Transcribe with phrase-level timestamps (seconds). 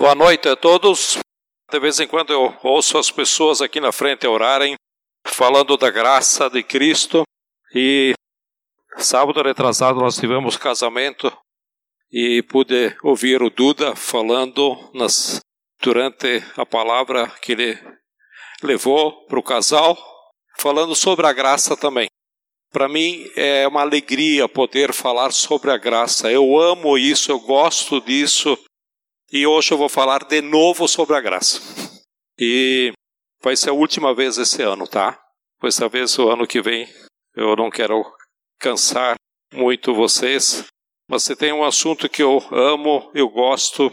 [0.00, 1.18] Boa noite a todos.
[1.70, 4.74] De vez em quando eu ouço as pessoas aqui na frente orarem,
[5.26, 7.24] falando da graça de Cristo.
[7.74, 8.14] E
[8.96, 11.30] sábado retrasado nós tivemos casamento
[12.10, 15.42] e pude ouvir o Duda falando nas,
[15.82, 17.78] durante a palavra que ele
[18.62, 19.98] levou para o casal,
[20.58, 22.08] falando sobre a graça também.
[22.72, 26.32] Para mim é uma alegria poder falar sobre a graça.
[26.32, 28.58] Eu amo isso, eu gosto disso.
[29.32, 31.60] E hoje eu vou falar de novo sobre a graça.
[32.36, 32.92] E
[33.40, 35.20] vai ser a última vez esse ano, tá?
[35.60, 36.88] Pois talvez o ano que vem
[37.36, 38.04] eu não quero
[38.58, 39.14] cansar
[39.52, 40.66] muito vocês,
[41.08, 43.92] mas se tem um assunto que eu amo, eu gosto,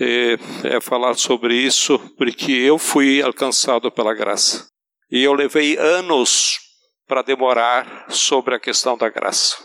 [0.00, 0.32] é,
[0.64, 4.66] é falar sobre isso, porque eu fui alcançado pela graça.
[5.08, 6.58] E eu levei anos
[7.06, 9.56] para demorar sobre a questão da graça.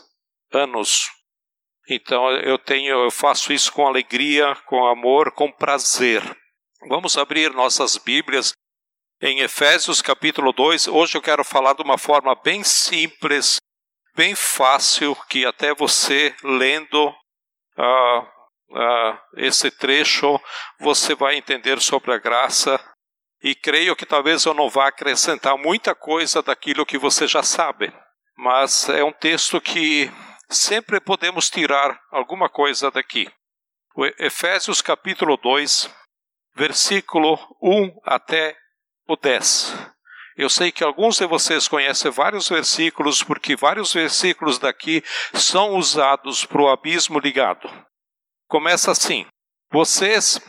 [0.54, 1.17] Anos.
[1.90, 6.22] Então eu tenho, eu faço isso com alegria, com amor, com prazer.
[6.90, 8.52] Vamos abrir nossas Bíblias
[9.22, 10.90] em Efésios capítulo 2.
[10.90, 13.58] Hoje eu quero falar de uma forma bem simples,
[14.16, 20.40] bem fácil, que até você lendo uh, uh, esse trecho
[20.82, 22.78] você vai entender sobre a graça.
[23.42, 27.94] E creio que talvez eu não vá acrescentar muita coisa daquilo que você já sabe,
[28.36, 30.12] mas é um texto que
[30.50, 33.30] sempre podemos tirar alguma coisa daqui.
[33.96, 35.90] O Efésios capítulo 2,
[36.56, 38.56] versículo 1 até
[39.08, 39.76] o 10.
[40.38, 45.04] Eu sei que alguns de vocês conhecem vários versículos, porque vários versículos daqui
[45.34, 47.68] são usados para o abismo ligado.
[48.48, 49.26] Começa assim:
[49.72, 50.40] Vocês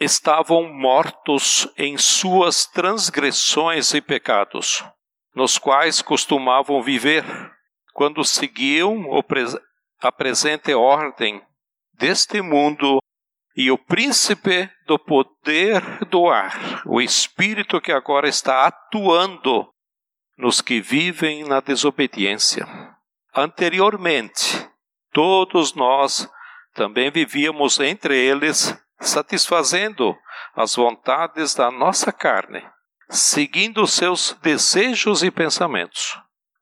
[0.00, 4.82] estavam mortos em suas transgressões e pecados,
[5.34, 7.22] nos quais costumavam viver
[7.98, 9.06] quando seguiam
[10.00, 11.42] a presente ordem
[11.94, 13.02] deste mundo
[13.56, 19.68] e o príncipe do poder do ar, o espírito que agora está atuando
[20.36, 22.64] nos que vivem na desobediência.
[23.34, 24.70] Anteriormente,
[25.12, 26.30] todos nós
[26.74, 30.16] também vivíamos entre eles, satisfazendo
[30.54, 32.64] as vontades da nossa carne,
[33.10, 36.16] seguindo seus desejos e pensamentos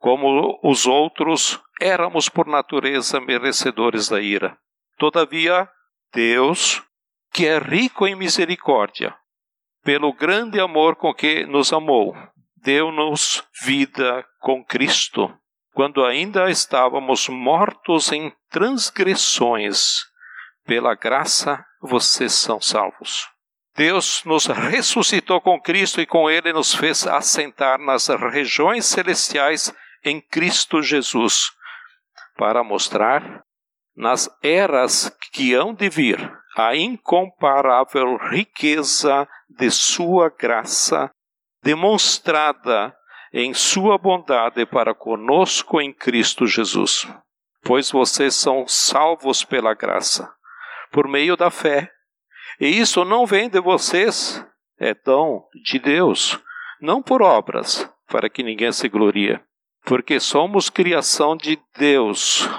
[0.07, 4.57] como os outros, éramos por natureza merecedores da ira.
[4.97, 5.69] Todavia,
[6.15, 6.81] Deus,
[7.33, 9.13] que é rico em misericórdia,
[9.83, 12.17] pelo grande amor com que nos amou,
[12.55, 15.37] deu-nos vida com Cristo,
[15.75, 20.05] quando ainda estávamos mortos em transgressões.
[20.65, 23.27] Pela graça vocês são salvos.
[23.75, 29.75] Deus nos ressuscitou com Cristo e com Ele nos fez assentar nas regiões celestiais
[30.07, 31.51] em Cristo Jesus,
[32.37, 33.43] para mostrar
[33.97, 41.11] nas eras que hão de vir a incomparável riqueza de Sua graça,
[41.61, 42.95] demonstrada
[43.33, 47.09] em Sua bondade para conosco em Cristo Jesus.
[47.65, 50.33] Pois vocês são salvos pela graça,
[50.93, 51.91] por meio da fé.
[52.61, 54.47] E isso não vem de vocês,
[54.79, 56.41] é dom de Deus,
[56.81, 59.41] não por obras, para que ninguém se glorie
[59.87, 62.51] porque somos criação de Deus,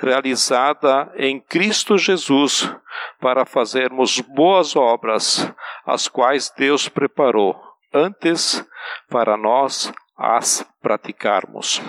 [0.00, 2.72] realizada em Cristo Jesus,
[3.20, 5.52] para fazermos boas obras,
[5.84, 7.60] as quais Deus preparou
[7.92, 8.64] antes
[9.10, 11.80] para nós as praticarmos.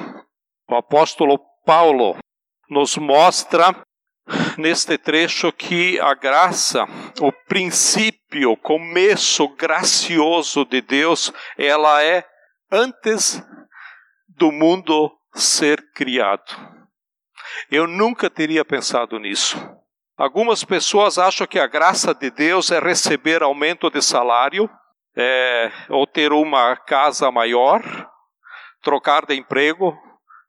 [0.68, 2.18] O apóstolo Paulo
[2.68, 3.76] nos mostra
[4.58, 6.86] neste trecho que a graça,
[7.22, 12.26] o princípio, o começo gracioso de Deus, ela é
[12.72, 13.40] antes
[14.38, 16.56] do mundo ser criado.
[17.70, 19.58] Eu nunca teria pensado nisso.
[20.18, 24.70] Algumas pessoas acham que a graça de Deus é receber aumento de salário,
[25.16, 27.82] é, ou ter uma casa maior,
[28.82, 29.98] trocar de emprego,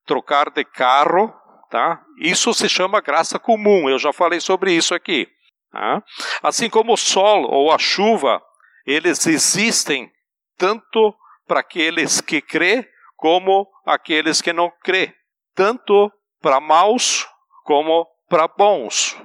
[0.06, 1.32] trocar de carro,
[1.70, 2.02] tá?
[2.18, 3.88] Isso se chama graça comum.
[3.88, 5.28] Eu já falei sobre isso aqui.
[5.70, 6.02] Tá?
[6.42, 8.40] Assim como o sol ou a chuva,
[8.86, 10.10] eles existem
[10.56, 11.14] tanto
[11.46, 12.88] para aqueles que crê
[13.24, 15.14] como aqueles que não crê,
[15.54, 16.12] tanto
[16.42, 17.26] para maus
[17.64, 19.16] como para bons.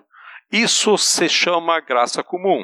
[0.49, 2.63] Isso se chama graça comum.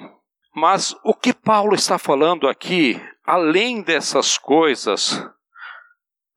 [0.55, 5.21] Mas o que Paulo está falando aqui, além dessas coisas,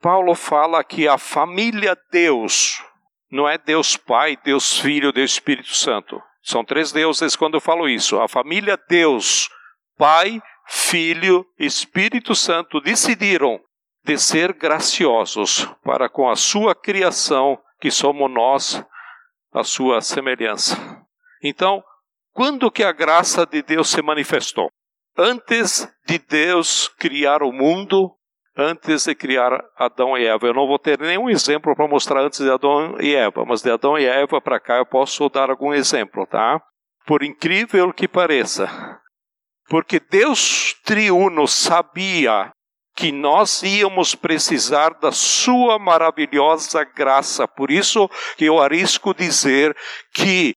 [0.02, 2.82] Paulo fala que a família Deus
[3.30, 6.20] não é Deus Pai, Deus Filho, Deus Espírito Santo.
[6.42, 8.20] São três deuses quando eu falo isso.
[8.20, 9.48] A família Deus,
[9.96, 13.60] Pai, Filho, Espírito Santo decidiram
[14.08, 18.82] de ser graciosos para com a sua criação, que somos nós,
[19.52, 20.76] a sua semelhança.
[21.44, 21.84] Então,
[22.32, 24.70] Quando que a graça de Deus se manifestou?
[25.16, 28.12] Antes de Deus criar o mundo,
[28.56, 30.46] antes de criar Adão e Eva.
[30.46, 33.72] Eu não vou ter nenhum exemplo para mostrar antes de Adão e Eva, mas de
[33.72, 36.62] Adão e Eva para cá eu posso dar algum exemplo, tá?
[37.04, 38.68] Por incrível que pareça,
[39.68, 42.52] porque Deus triuno sabia
[42.98, 47.46] que nós íamos precisar da sua maravilhosa graça.
[47.46, 49.76] Por isso que eu arrisco dizer
[50.12, 50.52] que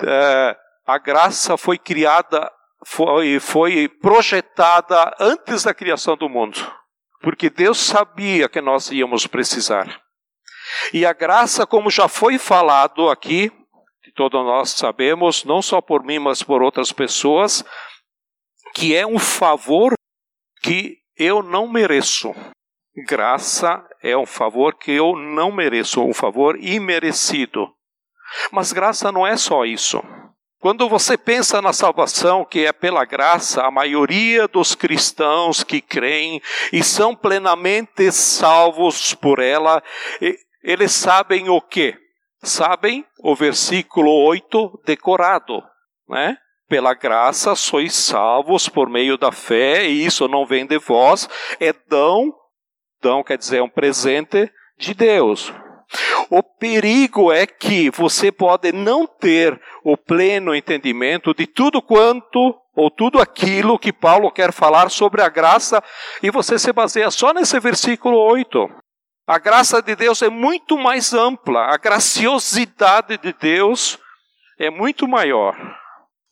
[0.00, 0.56] é,
[0.86, 2.50] a graça foi criada,
[2.86, 6.58] foi, foi projetada antes da criação do mundo.
[7.20, 10.00] Porque Deus sabia que nós íamos precisar.
[10.94, 13.52] E a graça, como já foi falado aqui,
[14.16, 17.62] todos nós sabemos, não só por mim, mas por outras pessoas,
[18.74, 19.92] que é um favor
[20.62, 22.34] que eu não mereço.
[23.06, 27.68] Graça é um favor que eu não mereço, um favor imerecido.
[28.50, 30.02] Mas graça não é só isso.
[30.60, 36.42] Quando você pensa na salvação que é pela graça, a maioria dos cristãos que creem
[36.72, 39.80] e são plenamente salvos por ela,
[40.62, 41.96] eles sabem o que?
[42.42, 45.62] Sabem o versículo 8 decorado,
[46.08, 46.36] né?
[46.68, 51.28] Pela graça sois salvos por meio da fé, e isso não vem de vós,
[51.58, 52.32] é dão,
[53.00, 55.52] dão quer dizer é um presente de Deus.
[56.28, 62.90] O perigo é que você pode não ter o pleno entendimento de tudo quanto ou
[62.90, 65.82] tudo aquilo que Paulo quer falar sobre a graça
[66.22, 68.68] e você se baseia só nesse versículo 8.
[69.26, 73.98] A graça de Deus é muito mais ampla, a graciosidade de Deus
[74.58, 75.56] é muito maior.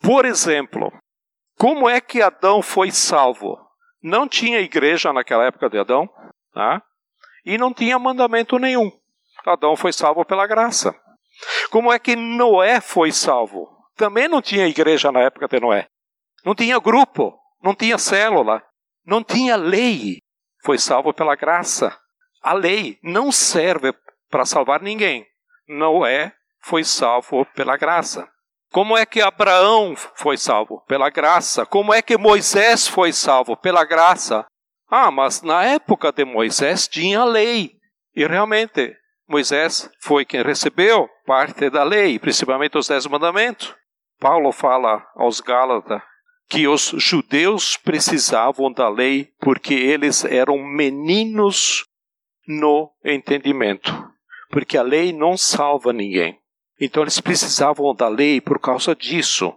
[0.00, 0.92] Por exemplo,
[1.58, 3.58] como é que Adão foi salvo?
[4.02, 6.08] Não tinha igreja naquela época de Adão,
[6.52, 6.82] tá?
[7.46, 8.90] e não tinha mandamento nenhum.
[9.46, 10.92] Adão foi salvo pela graça.
[11.70, 13.68] Como é que Noé foi salvo?
[13.94, 15.86] Também não tinha igreja na época de Noé.
[16.44, 18.60] Não tinha grupo, não tinha célula,
[19.04, 20.18] não tinha lei.
[20.64, 21.96] Foi salvo pela graça.
[22.42, 23.94] A lei não serve
[24.28, 25.24] para salvar ninguém.
[25.68, 28.28] Noé foi salvo pela graça.
[28.72, 30.82] Como é que Abraão foi salvo?
[30.86, 31.64] Pela graça.
[31.64, 33.56] Como é que Moisés foi salvo?
[33.56, 34.44] Pela graça.
[34.88, 37.72] Ah, mas na época de Moisés tinha lei.
[38.14, 38.96] E realmente,
[39.28, 43.74] Moisés foi quem recebeu parte da lei, principalmente os Dez Mandamentos.
[44.18, 46.00] Paulo fala aos Gálatas
[46.48, 51.84] que os judeus precisavam da lei porque eles eram meninos
[52.46, 53.92] no entendimento.
[54.50, 56.38] Porque a lei não salva ninguém.
[56.80, 59.54] Então eles precisavam da lei por causa disso.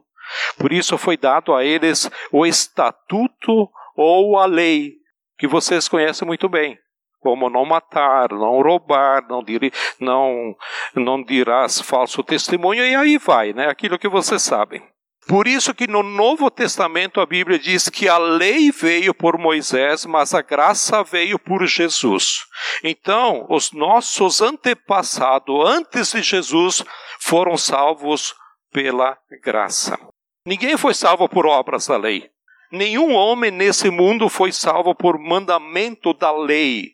[0.58, 4.94] Por isso foi dado a eles o estatuto ou a lei,
[5.38, 6.78] que vocês conhecem muito bem.
[7.20, 10.56] Como não matar, não roubar, não, dir, não,
[10.96, 13.68] não dirás falso testemunho, e aí vai, né?
[13.68, 14.82] Aquilo que vocês sabem.
[15.30, 20.04] Por isso que no Novo Testamento a Bíblia diz que a lei veio por Moisés,
[20.04, 22.40] mas a graça veio por Jesus.
[22.84, 26.84] Então, os nossos antepassados, antes de Jesus,
[27.20, 28.34] foram salvos
[28.72, 30.00] pela graça.
[30.46, 32.30] Ninguém foi salvo por obras da lei.
[32.72, 36.94] Nenhum homem nesse mundo foi salvo por mandamento da lei.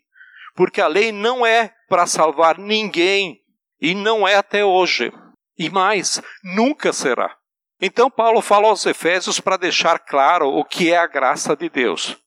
[0.56, 3.42] Porque a lei não é para salvar ninguém.
[3.80, 5.12] E não é até hoje.
[5.57, 7.36] E mais, nunca será.
[7.81, 12.17] Então, Paulo fala aos Efésios para deixar claro o que é a graça de Deus.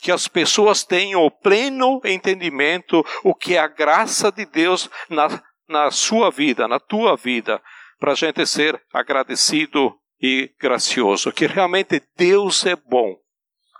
[0.00, 5.28] Que as pessoas tenham o pleno entendimento o que é a graça de Deus na,
[5.72, 7.60] na sua vida, na tua vida,
[7.98, 11.32] para a gente ser agradecido e gracioso.
[11.32, 13.16] Que realmente Deus é bom.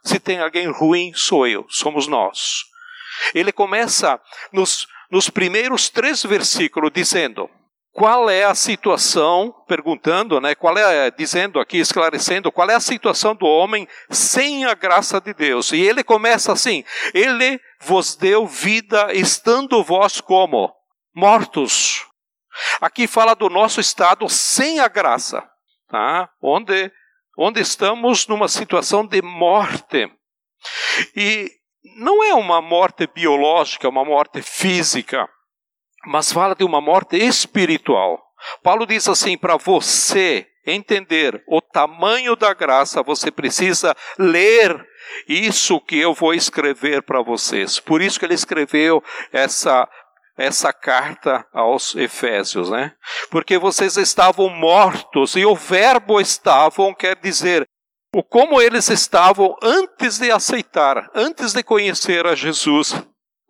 [0.02, 2.64] Se tem alguém ruim, sou eu, somos nós.
[3.34, 4.20] Ele começa
[4.52, 7.48] nos, nos primeiros três versículos dizendo:
[7.92, 13.34] qual é a situação, perguntando, né, qual é, dizendo aqui, esclarecendo, qual é a situação
[13.34, 15.72] do homem sem a graça de Deus.
[15.72, 20.72] E ele começa assim: Ele vos deu vida, estando vós como?
[21.14, 22.06] Mortos.
[22.80, 25.42] Aqui fala do nosso estado sem a graça,
[25.88, 26.30] tá?
[26.40, 26.92] onde,
[27.38, 30.10] onde estamos numa situação de morte.
[31.16, 31.50] E
[31.96, 35.28] não é uma morte biológica, uma morte física
[36.06, 38.20] mas fala de uma morte espiritual.
[38.62, 44.84] Paulo diz assim: para você entender o tamanho da graça, você precisa ler
[45.28, 47.78] isso que eu vou escrever para vocês.
[47.78, 49.02] Por isso que ele escreveu
[49.32, 49.88] essa
[50.36, 52.92] essa carta aos Efésios, né?
[53.30, 57.66] Porque vocês estavam mortos e o verbo estavam quer dizer
[58.14, 62.94] o como eles estavam antes de aceitar, antes de conhecer a Jesus.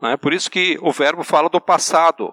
[0.00, 0.16] Né?
[0.16, 2.32] Por isso que o verbo fala do passado.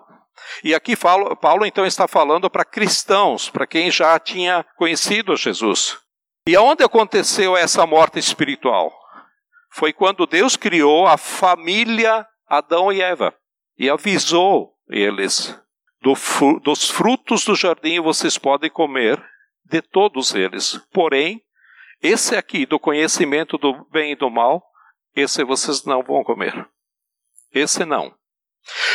[0.63, 5.97] E aqui Paulo, Paulo então está falando para cristãos, para quem já tinha conhecido Jesus.
[6.47, 8.91] E aonde aconteceu essa morte espiritual?
[9.71, 13.33] Foi quando Deus criou a família Adão e Eva
[13.79, 15.57] e avisou eles:
[16.01, 16.13] do,
[16.59, 19.23] dos frutos do jardim vocês podem comer,
[19.63, 20.77] de todos eles.
[20.91, 21.41] Porém,
[22.01, 24.61] esse aqui, do conhecimento do bem e do mal,
[25.15, 26.67] esse vocês não vão comer.
[27.53, 28.13] Esse não.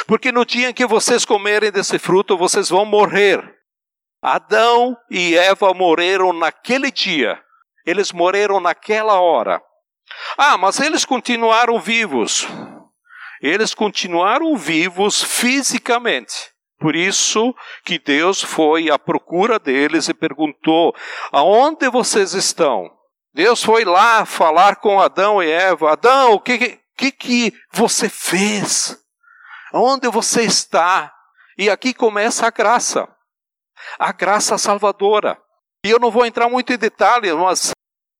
[0.07, 3.43] Porque no dia em que vocês comerem desse fruto, vocês vão morrer.
[4.23, 7.43] Adão e Eva morreram naquele dia.
[7.85, 9.61] Eles morreram naquela hora.
[10.39, 12.47] Ah, mas eles continuaram vivos.
[13.45, 16.51] Eles continuaram vivos fisicamente.
[16.79, 20.95] Por isso que Deus foi à procura deles e perguntou:
[21.31, 22.91] Aonde vocês estão?
[23.35, 28.99] Deus foi lá falar com Adão e Eva: Adão, o que, que, que você fez?
[29.75, 31.13] Onde você está?
[31.59, 33.07] E aqui começa a graça,
[33.99, 35.37] a graça salvadora.
[35.85, 37.73] E eu não vou entrar muito em detalhes, mas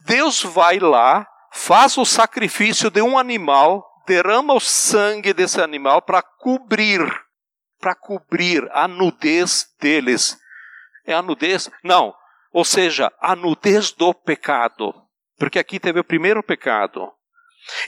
[0.05, 6.23] Deus vai lá, faz o sacrifício de um animal, derrama o sangue desse animal para
[6.23, 7.01] cobrir,
[7.79, 10.39] para cobrir a nudez deles.
[11.07, 11.71] É a nudez?
[11.83, 12.15] Não.
[12.53, 14.95] Ou seja, a nudez do pecado.
[15.39, 17.11] Porque aqui teve o primeiro pecado.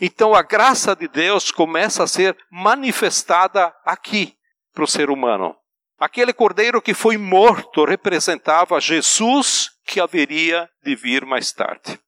[0.01, 4.35] Então a graça de Deus começa a ser manifestada aqui
[4.73, 5.55] para o ser humano.
[5.99, 11.99] Aquele cordeiro que foi morto representava Jesus que haveria de vir mais tarde.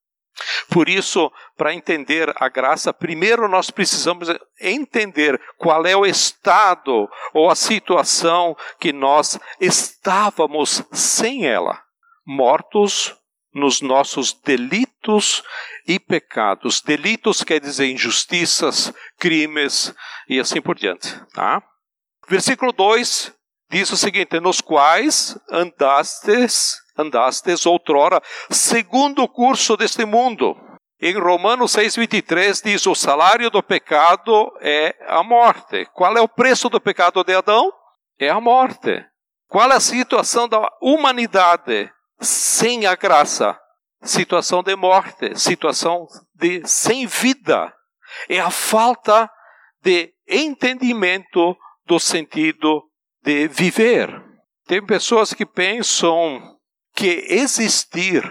[0.70, 4.28] Por isso, para entender a graça, primeiro nós precisamos
[4.60, 11.82] entender qual é o estado ou a situação que nós estávamos sem ela,
[12.26, 13.16] mortos
[13.54, 15.42] nos nossos delitos
[15.86, 16.80] e pecados.
[16.80, 19.94] Delitos quer dizer injustiças, crimes
[20.28, 21.20] e assim por diante.
[21.32, 21.62] Tá?
[22.28, 23.32] Versículo 2
[23.70, 30.56] diz o seguinte: Nos quais andastes, andastes outrora, segundo o curso deste mundo.
[31.00, 35.86] Em Romanos 6,23 diz: O salário do pecado é a morte.
[35.94, 37.72] Qual é o preço do pecado de Adão?
[38.18, 39.04] É a morte.
[39.48, 41.90] Qual é a situação da humanidade?
[42.20, 43.58] sem a graça,
[44.02, 47.72] situação de morte, situação de sem vida.
[48.28, 49.30] É a falta
[49.82, 52.82] de entendimento do sentido
[53.22, 54.10] de viver.
[54.66, 56.57] Tem pessoas que pensam
[56.98, 58.24] que existir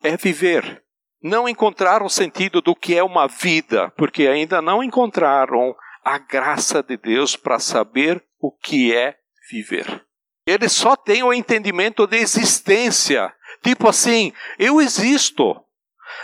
[0.00, 0.80] é viver.
[1.20, 5.74] Não encontraram o sentido do que é uma vida, porque ainda não encontraram
[6.04, 9.16] a graça de Deus para saber o que é
[9.50, 10.06] viver.
[10.46, 13.34] Eles só têm o entendimento de existência.
[13.60, 15.60] Tipo assim, eu existo,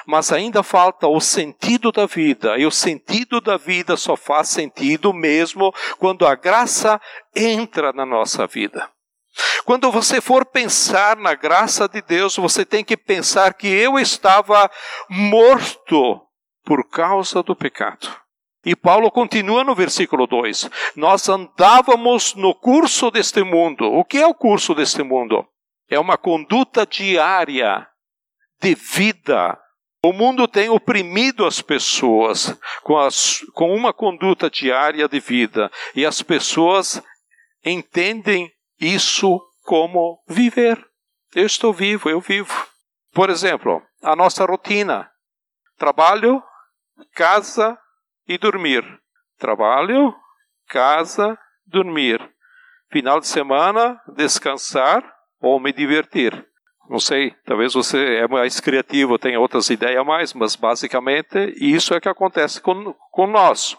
[0.06, 2.56] mas ainda falta o sentido da vida.
[2.58, 7.00] E o sentido da vida só faz sentido mesmo quando a graça
[7.34, 8.88] entra na nossa vida.
[9.64, 14.70] Quando você for pensar na graça de Deus, você tem que pensar que eu estava
[15.08, 16.20] morto
[16.64, 18.08] por causa do pecado.
[18.64, 23.84] E Paulo continua no versículo 2: Nós andávamos no curso deste mundo.
[23.84, 25.46] O que é o curso deste mundo?
[25.88, 27.86] É uma conduta diária
[28.60, 29.58] de vida.
[30.04, 35.70] O mundo tem oprimido as pessoas com, as, com uma conduta diária de vida.
[35.94, 37.02] E as pessoas
[37.64, 40.82] entendem isso como viver.
[41.34, 42.66] Eu estou vivo, eu vivo.
[43.12, 45.10] Por exemplo, a nossa rotina:
[45.76, 46.42] trabalho,
[47.14, 47.78] casa,
[48.28, 48.84] e dormir.
[49.38, 50.14] Trabalho,
[50.68, 52.20] casa, dormir.
[52.90, 55.02] Final de semana, descansar
[55.40, 56.46] ou me divertir.
[56.88, 61.94] Não sei, talvez você é mais criativo, tenha outras ideias a mais, mas basicamente isso
[61.94, 63.76] é que acontece com, com nós.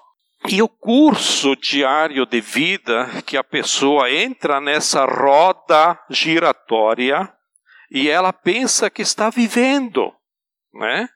[0.51, 7.31] E o curso diário de vida que a pessoa entra nessa roda giratória
[7.91, 10.11] e ela pensa que está vivendo,
[10.73, 11.07] né?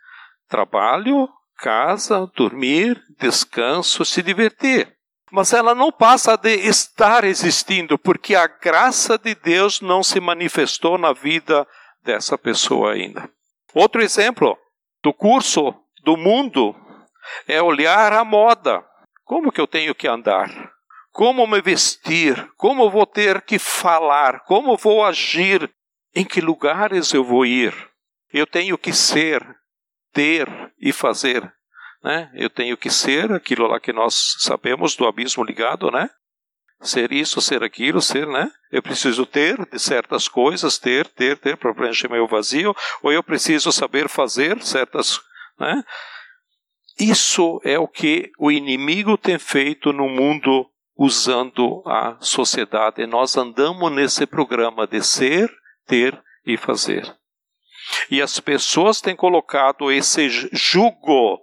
[0.48, 4.96] Trabalho, casa, dormir, descanso, se divertir.
[5.32, 10.96] Mas ela não passa de estar existindo, porque a graça de Deus não se manifestou
[10.96, 11.68] na vida
[12.04, 13.28] dessa pessoa ainda.
[13.74, 14.56] Outro exemplo
[15.02, 15.74] do curso
[16.04, 16.76] do mundo
[17.48, 18.86] é olhar a moda.
[19.24, 20.50] Como que eu tenho que andar?
[21.12, 22.50] Como me vestir?
[22.58, 24.42] Como vou ter que falar?
[24.42, 25.70] Como vou agir?
[26.16, 27.74] Em que lugares eu vou ir?
[28.32, 29.44] Eu tenho que ser,
[30.12, 30.48] ter
[30.80, 31.42] e fazer.
[32.04, 32.30] Né?
[32.34, 36.10] Eu tenho que ser aquilo lá que nós sabemos do abismo ligado, né?
[36.82, 38.52] Ser isso, ser aquilo, ser, né?
[38.70, 43.24] Eu preciso ter de certas coisas, ter, ter, ter para preencher meu vazio, ou eu
[43.24, 45.22] preciso saber fazer certas,
[45.58, 45.82] né?
[47.00, 53.06] Isso é o que o inimigo tem feito no mundo usando a sociedade.
[53.08, 55.52] Nós andamos nesse programa de ser,
[55.88, 57.04] ter e fazer.
[58.10, 61.42] E as pessoas têm colocado esse jugo,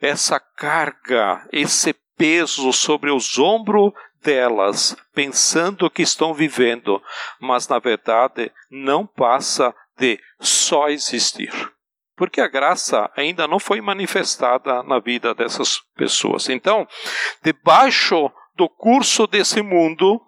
[0.00, 3.92] essa carga, esse peso sobre os ombros
[4.22, 7.02] delas, pensando que estão vivendo,
[7.40, 11.50] mas na verdade não passa de só existir.
[12.20, 16.50] Porque a graça ainda não foi manifestada na vida dessas pessoas.
[16.50, 16.86] Então,
[17.42, 20.20] debaixo do curso desse mundo,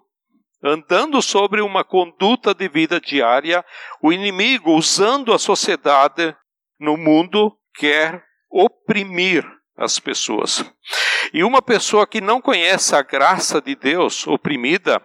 [0.63, 3.63] andando sobre uma conduta de vida diária,
[4.01, 6.35] o inimigo, usando a sociedade
[6.79, 9.45] no mundo, quer oprimir
[9.77, 10.65] as pessoas.
[11.31, 14.99] E uma pessoa que não conhece a graça de Deus, oprimida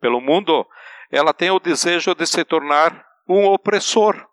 [0.00, 0.64] pelo mundo,
[1.10, 4.24] ela tem o desejo de se tornar um opressor.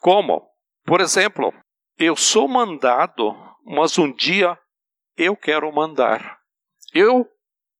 [0.00, 0.51] Como?
[0.84, 1.52] Por exemplo,
[1.98, 3.34] eu sou mandado,
[3.64, 4.58] mas um dia
[5.16, 6.38] eu quero mandar.
[6.92, 7.26] Eu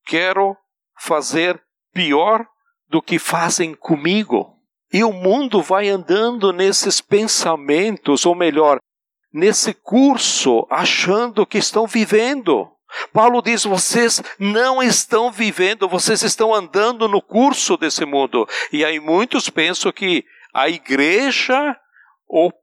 [0.06, 0.56] quero
[0.98, 2.46] fazer pior
[2.88, 4.56] do que fazem comigo.
[4.92, 8.78] E o mundo vai andando nesses pensamentos, ou melhor,
[9.32, 12.70] nesse curso, achando que estão vivendo.
[13.12, 18.46] Paulo diz: vocês não estão vivendo, vocês estão andando no curso desse mundo.
[18.70, 21.74] E aí muitos pensam que a igreja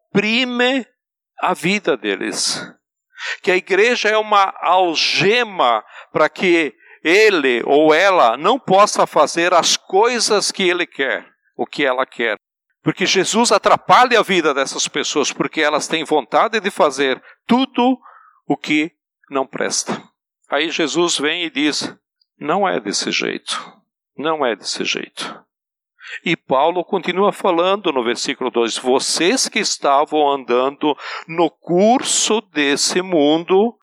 [0.09, 0.85] oprime
[1.41, 2.61] a vida deles.
[3.41, 6.73] Que a igreja é uma algema para que
[7.03, 11.25] ele ou ela não possa fazer as coisas que ele quer,
[11.55, 12.37] o que ela quer.
[12.81, 17.99] Porque Jesus atrapalha a vida dessas pessoas, porque elas têm vontade de fazer tudo
[18.47, 18.91] o que
[19.29, 20.01] não presta.
[20.49, 21.93] Aí Jesus vem e diz:
[22.39, 23.77] não é desse jeito.
[24.17, 25.43] Não é desse jeito.
[26.25, 30.95] E Paulo continua falando no versículo 2: Vocês que estavam andando
[31.27, 33.77] no curso desse mundo,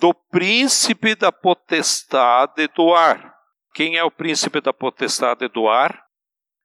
[0.00, 3.34] do príncipe da potestade do ar.
[3.74, 6.02] Quem é o príncipe da potestade do ar?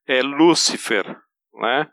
[0.08, 1.06] É Lúcifer,
[1.54, 1.88] né?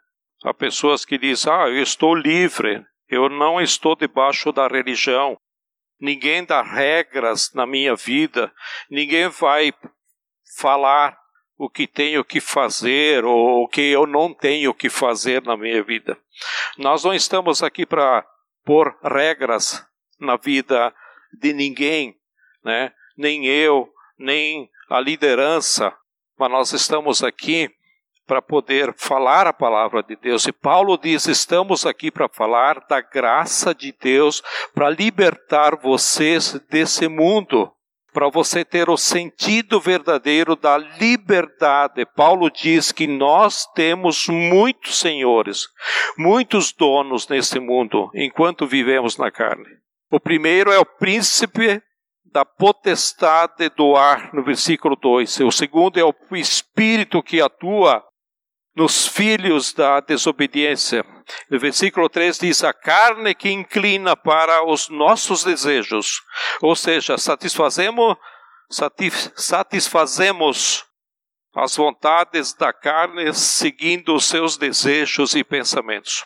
[0.44, 5.36] Há pessoas que dizem: "Ah, eu estou livre, eu não estou debaixo da religião.
[6.00, 8.52] Ninguém dá regras na minha vida,
[8.90, 9.72] ninguém vai
[10.56, 11.16] falar
[11.62, 15.80] o que tenho que fazer ou o que eu não tenho que fazer na minha
[15.80, 16.18] vida.
[16.76, 18.26] Nós não estamos aqui para
[18.64, 19.86] pôr regras
[20.18, 20.92] na vida
[21.32, 22.16] de ninguém,
[22.64, 22.92] né?
[23.16, 25.96] nem eu, nem a liderança,
[26.36, 27.70] mas nós estamos aqui
[28.26, 30.44] para poder falar a palavra de Deus.
[30.48, 34.42] E Paulo diz: estamos aqui para falar da graça de Deus,
[34.74, 37.72] para libertar vocês desse mundo,
[38.12, 42.04] para você ter o sentido verdadeiro da liberdade.
[42.04, 45.68] Paulo diz que nós temos muitos senhores,
[46.16, 49.68] muitos donos nesse mundo, enquanto vivemos na carne.
[50.10, 51.82] O primeiro é o príncipe
[52.32, 55.40] da potestade do ar, no versículo 2.
[55.40, 58.02] O segundo é o espírito que atua
[58.74, 61.04] nos filhos da desobediência.
[61.50, 66.22] No versículo 3 diz: a carne que inclina para os nossos desejos,
[66.60, 68.16] ou seja, satisfazemos,
[69.36, 70.84] satisfazemos
[71.54, 76.24] as vontades da carne seguindo os seus desejos e pensamentos.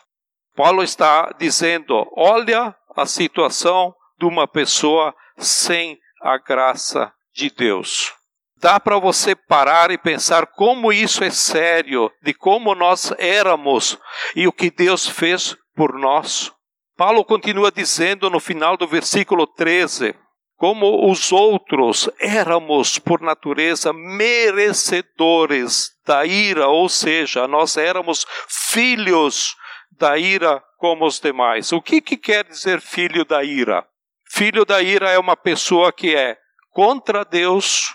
[0.55, 8.16] Paulo está dizendo: olha a situação de uma pessoa sem a graça de Deus.
[8.59, 13.99] Dá para você parar e pensar como isso é sério, de como nós éramos
[14.35, 16.53] e o que Deus fez por nós.
[16.97, 20.15] Paulo continua dizendo no final do versículo 13:
[20.57, 29.55] como os outros éramos por natureza merecedores da ira, ou seja, nós éramos filhos
[29.93, 31.73] da ira como os demais.
[31.73, 33.87] O que, que quer dizer filho da ira?
[34.31, 36.39] Filho da ira é uma pessoa que é
[36.71, 37.95] contra Deus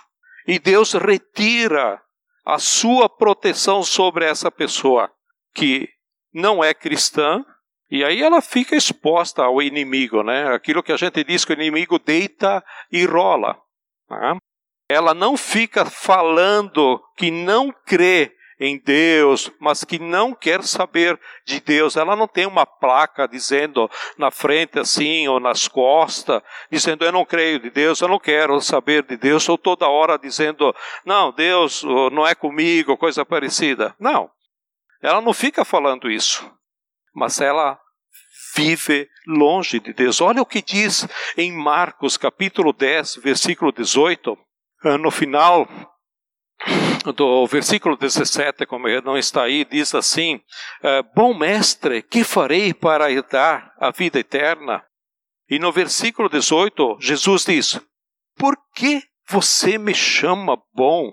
[0.52, 2.04] e Deus retira
[2.46, 5.10] a sua proteção sobre essa pessoa
[5.54, 5.88] que
[6.34, 7.42] não é cristã
[7.90, 10.54] e aí ela fica exposta ao inimigo, né?
[10.54, 12.62] Aquilo que a gente diz que o inimigo deita
[12.92, 13.58] e rola.
[14.10, 14.36] Né?
[14.90, 21.60] Ela não fica falando que não crê em Deus, mas que não quer saber de
[21.60, 21.98] Deus.
[21.98, 27.26] Ela não tem uma placa dizendo na frente assim ou nas costas, dizendo eu não
[27.26, 31.82] creio de Deus, eu não quero saber de Deus, ou toda hora dizendo não, Deus
[32.12, 33.96] não é comigo, coisa parecida.
[34.00, 34.30] Não.
[35.02, 36.48] Ela não fica falando isso,
[37.16, 37.80] mas ela
[38.56, 40.22] vive longe de Deus.
[40.22, 44.38] Olha o que diz em Marcos capítulo 10, versículo 18,
[45.00, 45.68] no final
[47.16, 50.40] do versículo 17, como não está aí, diz assim:
[50.84, 54.84] é, Bom mestre, que farei para herdar a vida eterna?
[55.50, 57.82] E no versículo 18, Jesus diz:
[58.38, 61.12] Por que Você me chama bom.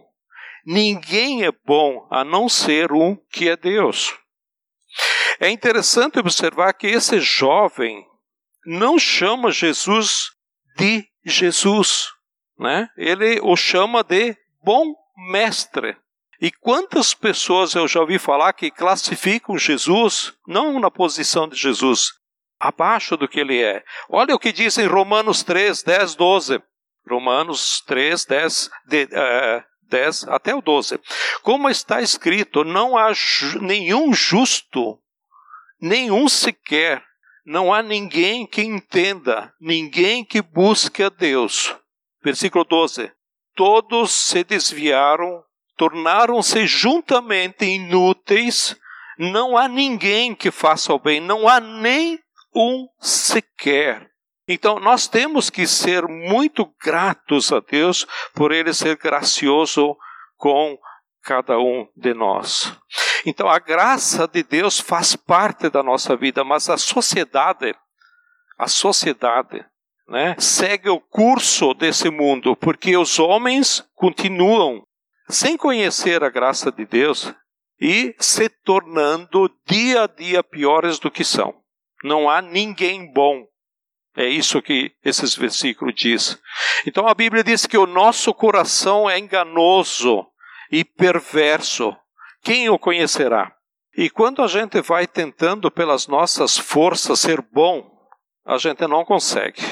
[0.67, 4.15] Ninguém é bom a não ser um que é Deus.
[5.41, 8.05] É interessante observar que esse jovem
[8.67, 10.31] não chama Jesus
[10.77, 12.09] de Jesus,
[12.59, 12.89] né?
[12.97, 15.97] Ele o chama de bom mestre.
[16.41, 22.13] E quantas pessoas eu já ouvi falar que classificam Jesus não na posição de Jesus,
[22.61, 23.83] abaixo do que ele é.
[24.09, 26.63] Olha o que diz em Romanos 3, 10, 12.
[27.09, 31.01] Romanos 3, 10, de, uh, 10 até o 12.
[31.43, 33.13] Como está escrito, não há
[33.61, 35.01] nenhum justo,
[35.81, 37.03] nenhum sequer,
[37.45, 41.75] não há ninguém que entenda, ninguém que busque a Deus.
[42.23, 43.11] Versículo 12.
[43.59, 45.43] Todos se desviaram,
[45.77, 48.77] tornaram-se juntamente inúteis,
[49.19, 52.21] não há ninguém que faça o bem, não há nem
[52.55, 54.09] um sequer.
[54.47, 59.97] Então, nós temos que ser muito gratos a Deus por Ele ser gracioso
[60.37, 60.79] com
[61.25, 62.73] cada um de nós.
[63.27, 67.75] Então, a graça de Deus faz parte da nossa vida, mas a sociedade,
[68.57, 69.67] a sociedade,
[70.09, 74.83] né, segue o curso desse mundo, porque os homens continuam
[75.29, 77.33] sem conhecer a graça de Deus
[77.81, 81.55] e se tornando dia a dia piores do que são.
[82.03, 83.45] Não há ninguém bom
[84.19, 86.41] é isso que esses versículos diz.
[86.85, 90.27] Então a Bíblia diz que o nosso coração é enganoso
[90.73, 91.97] e perverso.
[92.43, 93.55] Quem o conhecerá?
[93.97, 97.89] E quando a gente vai tentando pelas nossas forças ser bom,
[98.45, 99.63] a gente não consegue.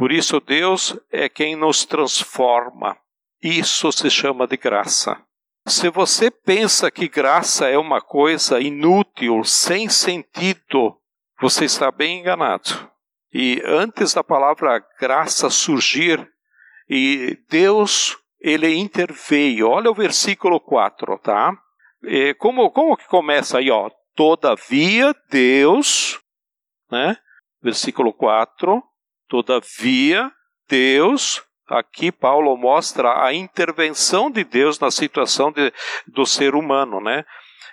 [0.00, 2.96] Por isso Deus é quem nos transforma.
[3.42, 5.22] Isso se chama de graça.
[5.68, 10.98] Se você pensa que graça é uma coisa inútil, sem sentido,
[11.38, 12.90] você está bem enganado.
[13.30, 16.26] E antes da palavra graça surgir,
[16.88, 19.68] e Deus ele interveio.
[19.68, 21.52] Olha o versículo 4, tá?
[22.04, 23.90] E como, como que começa aí, ó?
[24.16, 26.18] Todavia Deus,
[26.90, 27.18] né?
[27.62, 28.82] Versículo 4.
[29.30, 30.28] Todavia
[30.68, 35.72] Deus, aqui Paulo mostra a intervenção de Deus na situação de,
[36.08, 37.24] do ser humano, né?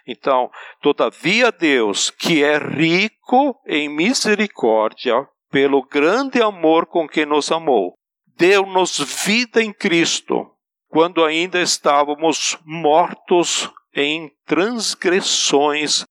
[0.08, 7.96] Então, todavia Deus, que é rico em misericórdia, pelo grande amor com que nos amou,
[8.38, 10.48] deu-nos vida em Cristo,
[10.90, 16.06] quando ainda estávamos mortos em transgressões.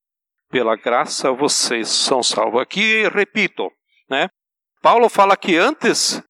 [0.50, 2.60] Pela graça vocês são salvos.
[2.60, 3.70] Aqui repito,
[4.10, 4.28] né?
[4.86, 6.22] Paulo fala que antes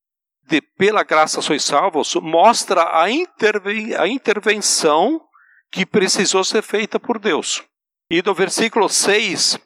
[0.48, 5.20] de pela graça sois salvos, mostra a, a intervenção
[5.70, 7.62] que precisou ser feita por Deus.
[8.10, 9.58] E no versículo 6,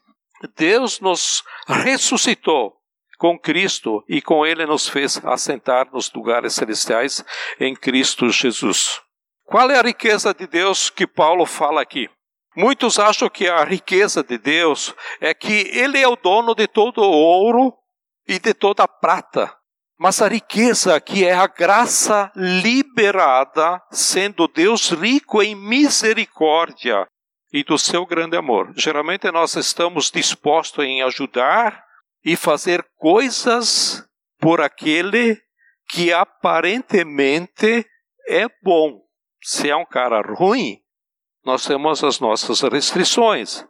[0.56, 2.72] Deus nos ressuscitou
[3.16, 7.24] com Cristo e com Ele nos fez assentar nos lugares celestiais
[7.60, 9.00] em Cristo Jesus.
[9.44, 12.10] Qual é a riqueza de Deus que Paulo fala aqui?
[12.56, 17.00] Muitos acham que a riqueza de Deus é que Ele é o dono de todo
[17.02, 17.72] o ouro
[18.30, 19.52] e de toda prata.
[19.98, 27.06] Mas a riqueza aqui é a graça liberada, sendo Deus rico em misericórdia
[27.52, 28.72] e do seu grande amor.
[28.76, 31.84] Geralmente nós estamos dispostos em ajudar
[32.24, 34.06] e fazer coisas
[34.38, 35.36] por aquele
[35.88, 37.84] que aparentemente
[38.28, 39.02] é bom.
[39.42, 40.78] Se é um cara ruim,
[41.44, 43.66] nós temos as nossas restrições.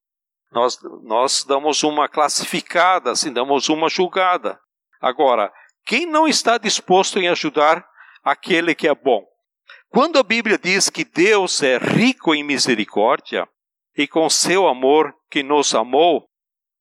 [0.52, 4.58] Nós, nós damos uma classificada, assim, damos uma julgada.
[5.00, 5.52] Agora,
[5.86, 7.86] quem não está disposto em ajudar
[8.22, 9.24] aquele que é bom?
[9.88, 13.48] Quando a Bíblia diz que Deus é rico em misericórdia
[13.96, 16.28] e com seu amor que nos amou,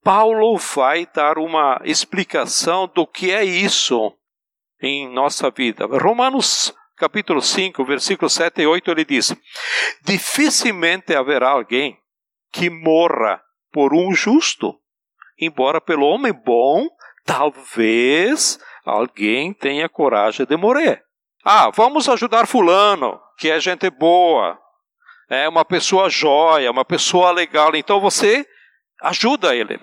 [0.03, 4.15] Paulo vai dar uma explicação do que é isso
[4.81, 5.85] em nossa vida.
[5.85, 9.35] Romanos capítulo 5, versículos 7 e 8, ele diz:
[10.03, 11.97] Dificilmente haverá alguém
[12.51, 14.75] que morra por um justo,
[15.39, 16.87] embora pelo homem bom,
[17.25, 21.03] talvez alguém tenha coragem de morrer.
[21.43, 24.59] Ah, vamos ajudar Fulano, que é gente boa,
[25.29, 28.45] é uma pessoa jóia, uma pessoa legal, então você
[29.01, 29.79] ajuda ele.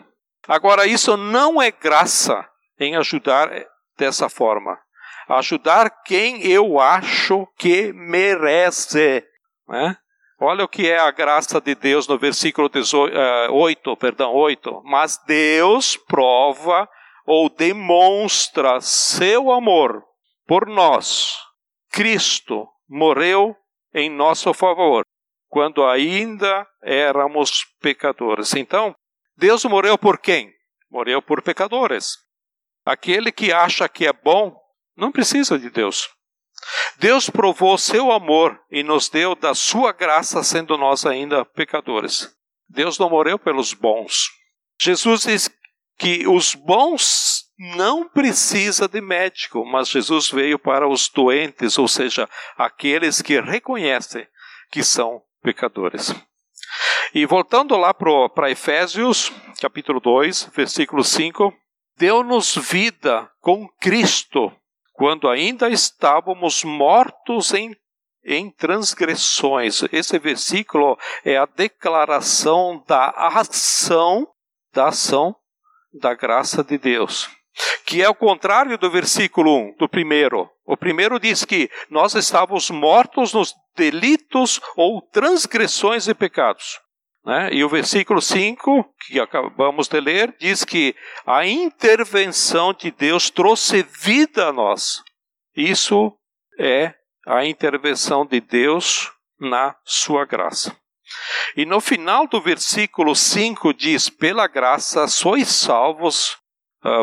[0.48, 2.46] Agora, isso não é graça
[2.78, 3.50] em ajudar
[3.96, 4.78] dessa forma.
[5.28, 9.24] Ajudar quem eu acho que merece.
[9.68, 9.96] Né?
[10.38, 14.82] Olha o que é a graça de Deus no versículo 18, uh, 8, perdão, 8.
[14.84, 16.88] Mas Deus prova
[17.24, 20.04] ou demonstra seu amor
[20.46, 21.34] por nós.
[21.90, 23.56] Cristo morreu
[23.94, 25.04] em nosso favor,
[25.48, 28.54] quando ainda éramos pecadores.
[28.54, 28.94] Então,
[29.36, 30.52] Deus morreu por quem?
[30.90, 32.18] Morreu por pecadores.
[32.84, 34.54] Aquele que acha que é bom
[34.96, 36.08] não precisa de Deus.
[36.98, 42.34] Deus provou seu amor e nos deu da sua graça, sendo nós ainda pecadores.
[42.68, 44.28] Deus não morreu pelos bons.
[44.80, 45.50] Jesus diz
[45.98, 52.28] que os bons não precisa de médico, mas Jesus veio para os doentes, ou seja,
[52.56, 54.26] aqueles que reconhecem
[54.70, 56.14] que são pecadores.
[57.14, 61.52] E voltando lá para Efésios, capítulo 2, versículo 5,
[61.96, 64.52] deu-nos vida com Cristo,
[64.96, 67.76] quando ainda estávamos mortos em,
[68.24, 69.82] em transgressões.
[69.92, 74.26] Esse versículo é a declaração da ação,
[74.72, 75.36] da ação
[75.92, 77.30] da graça de Deus
[77.84, 80.50] que é o contrário do versículo 1, do primeiro.
[80.66, 86.80] O primeiro diz que nós estávamos mortos nos delitos ou transgressões e pecados.
[87.26, 87.52] Né?
[87.52, 90.94] E o versículo 5, que acabamos de ler, diz que
[91.26, 95.02] a intervenção de Deus trouxe vida a nós.
[95.56, 96.16] Isso
[96.58, 96.94] é
[97.26, 99.10] a intervenção de Deus
[99.40, 100.74] na sua graça.
[101.56, 106.38] E no final do versículo 5 diz: Pela graça sois salvos
[106.82, 107.02] ah,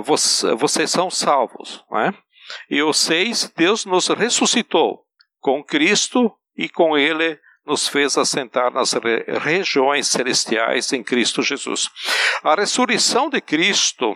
[0.56, 1.84] vocês são salvos.
[1.92, 2.14] Não é?
[2.70, 5.04] E o 6, Deus nos ressuscitou
[5.42, 11.90] com Cristo e com Ele nos fez assentar nas re regiões celestiais em Cristo Jesus.
[12.44, 14.14] A ressurreição de Cristo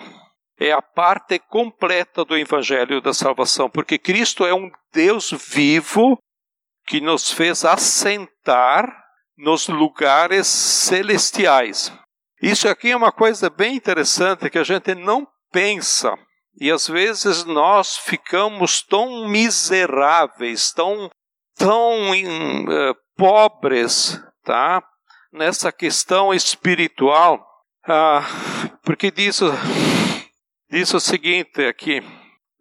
[0.60, 6.18] é a parte completa do Evangelho da salvação, porque Cristo é um Deus vivo
[6.86, 8.88] que nos fez assentar
[9.38, 11.94] nos lugares celestiais.
[12.42, 16.14] Isso aqui é uma coisa bem interessante que a gente não pensa.
[16.60, 21.10] E às vezes nós ficamos tão miseráveis, tão,
[21.56, 24.82] tão uh, pobres, tá?
[25.34, 27.46] Nessa questão espiritual.
[27.86, 28.22] Ah,
[28.84, 29.42] porque diz,
[30.70, 32.02] diz o seguinte aqui.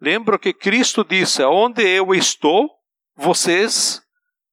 [0.01, 2.69] Lembro que Cristo disse: Onde eu estou,
[3.15, 4.01] vocês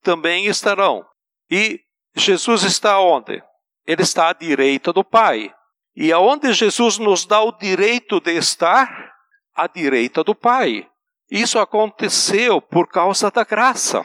[0.02, 1.04] também estarão.
[1.50, 1.80] E
[2.14, 3.42] Jesus está onde?
[3.86, 5.52] Ele está à direita do Pai.
[5.96, 9.12] E aonde Jesus nos dá o direito de estar?
[9.54, 10.88] À direita do Pai.
[11.30, 14.04] Isso aconteceu por causa da graça.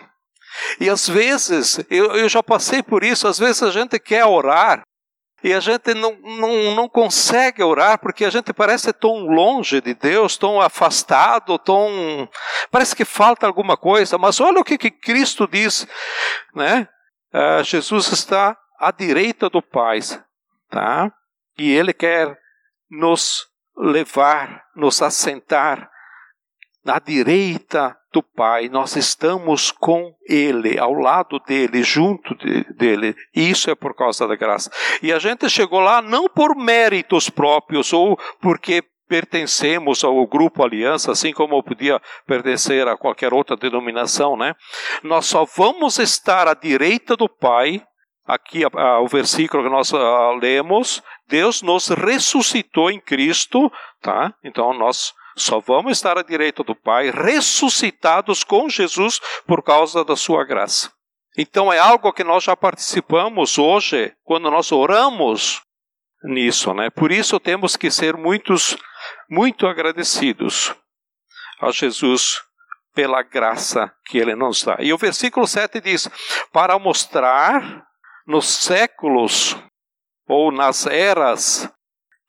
[0.80, 4.84] E às vezes, eu, eu já passei por isso, às vezes a gente quer orar
[5.44, 9.94] e a gente não, não, não consegue orar porque a gente parece tão longe de
[9.94, 12.30] Deus, tão afastado, tão.
[12.70, 15.88] Parece que falta alguma coisa, mas olha o que, que Cristo diz,
[16.54, 16.88] né?
[17.34, 20.00] Uh, Jesus está à direita do Pai,
[20.70, 21.12] tá?
[21.58, 22.38] E Ele quer
[22.90, 25.90] nos levar, nos assentar
[26.84, 28.70] na direita do Pai.
[28.70, 33.16] Nós estamos com Ele, ao lado dele, junto de, dele.
[33.36, 34.72] Isso é por causa da graça.
[35.02, 41.12] E a gente chegou lá não por méritos próprios ou porque pertencemos ao grupo Aliança,
[41.12, 44.54] assim como podia pertencer a qualquer outra denominação, né?
[45.04, 47.82] Nós só vamos estar à direita do Pai
[48.30, 54.32] aqui o versículo que nós uh, lemos, Deus nos ressuscitou em Cristo, tá?
[54.44, 60.16] Então nós só vamos estar à direita do Pai ressuscitados com Jesus por causa da
[60.16, 60.92] sua graça.
[61.38, 65.62] Então é algo que nós já participamos hoje quando nós oramos
[66.24, 66.90] nisso, né?
[66.90, 68.78] Por isso temos que ser muitos
[69.30, 70.76] muito agradecidos
[71.62, 72.42] a Jesus
[72.94, 74.78] pela graça que ele nos dá.
[74.80, 76.10] E o versículo 7 diz:
[76.52, 77.86] "Para mostrar
[78.28, 79.56] nos séculos
[80.28, 81.72] ou nas eras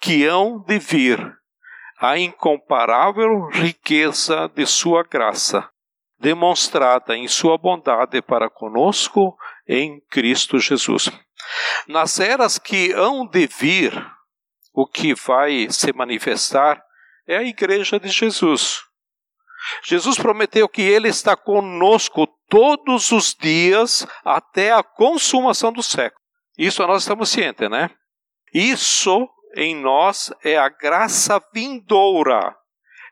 [0.00, 1.39] que hão de vir
[2.00, 5.68] a incomparável riqueza de sua graça,
[6.18, 9.36] demonstrada em sua bondade para conosco
[9.68, 11.10] em Cristo Jesus.
[11.86, 13.92] Nas eras que hão de vir,
[14.72, 16.82] o que vai se manifestar
[17.26, 18.80] é a igreja de Jesus.
[19.84, 26.20] Jesus prometeu que ele está conosco todos os dias até a consumação do século.
[26.56, 27.90] Isso nós estamos cientes, né?
[28.54, 32.56] Isso em nós é a graça vindoura.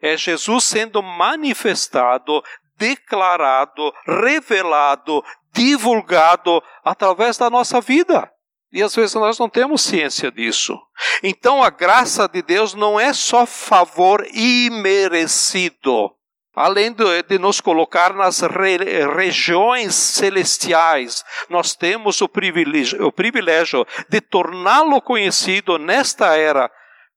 [0.00, 2.42] É Jesus sendo manifestado,
[2.76, 8.30] declarado, revelado, divulgado através da nossa vida.
[8.72, 10.78] E às vezes nós não temos ciência disso.
[11.22, 16.17] Então a graça de Deus não é só favor imerecido
[16.58, 18.76] além de, de nos colocar nas re,
[19.14, 26.70] regiões celestiais, nós temos o privilégio, o privilégio de torná-lo conhecido nesta era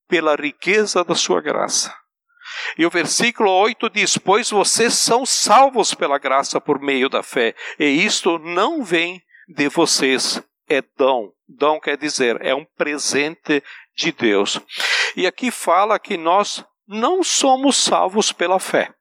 [0.08, 1.94] pela riqueza da sua graça.
[2.78, 7.56] E o versículo 8 diz: Pois vocês são salvos pela graça por meio da fé,
[7.80, 11.30] e isto não vem de vocês, é dom.
[11.48, 13.64] Dom quer dizer, é um presente
[13.96, 14.60] de Deus.
[15.16, 18.94] E aqui fala que nós não somos salvos pela fé.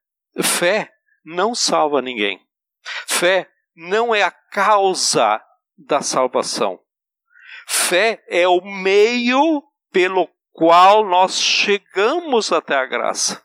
[0.43, 0.91] Fé
[1.25, 2.41] não salva ninguém.
[3.07, 5.43] Fé não é a causa
[5.77, 6.79] da salvação.
[7.67, 9.63] Fé é o meio
[9.93, 13.43] pelo qual nós chegamos até a graça.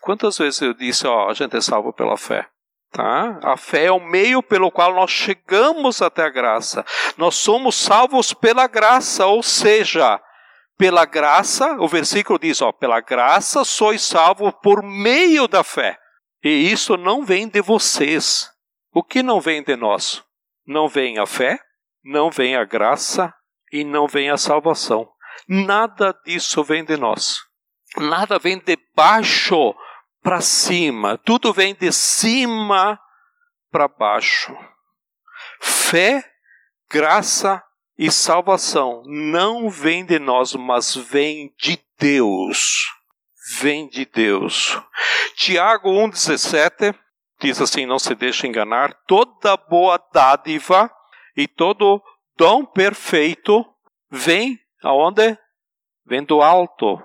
[0.00, 2.46] Quantas vezes eu disse, ó, a gente é salvo pela fé?
[2.92, 3.40] Tá?
[3.42, 6.84] A fé é o meio pelo qual nós chegamos até a graça.
[7.16, 10.20] Nós somos salvos pela graça, ou seja,
[10.78, 15.98] pela graça, o versículo diz, ó, pela graça sois salvos por meio da fé.
[16.44, 18.50] E isso não vem de vocês.
[18.92, 20.22] O que não vem de nós?
[20.66, 21.58] Não vem a fé,
[22.04, 23.34] não vem a graça
[23.72, 25.10] e não vem a salvação.
[25.48, 27.38] Nada disso vem de nós.
[27.96, 29.74] Nada vem de baixo
[30.22, 31.16] para cima.
[31.16, 33.00] Tudo vem de cima
[33.70, 34.54] para baixo.
[35.60, 36.30] Fé,
[36.90, 37.62] graça
[37.98, 42.84] e salvação não vem de nós, mas vem de Deus.
[43.60, 44.80] Vem de Deus.
[45.36, 46.94] Tiago 1,17
[47.40, 50.90] diz assim: Não se deixe enganar, toda boa dádiva
[51.36, 52.02] e todo
[52.36, 53.64] dom perfeito
[54.10, 55.36] vem aonde?
[56.06, 57.02] Vem do alto,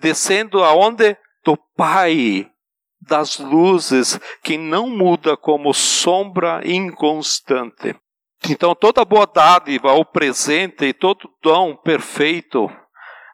[0.00, 1.16] descendo aonde?
[1.42, 2.50] Do Pai
[3.00, 7.96] das luzes, que não muda como sombra inconstante.
[8.48, 12.70] Então, toda boa dádiva, o presente e todo dom perfeito,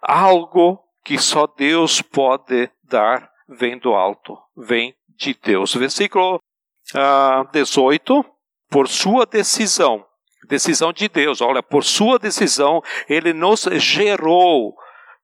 [0.00, 5.72] algo que só Deus pode dar, vem do alto, vem de Deus.
[5.72, 8.24] Versículo uh, ah, 18:
[8.68, 10.04] Por sua decisão,
[10.48, 14.74] decisão de Deus, olha, por sua decisão, Ele nos gerou